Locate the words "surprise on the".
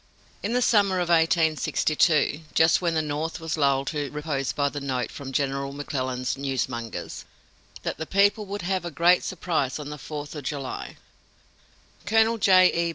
9.23-9.99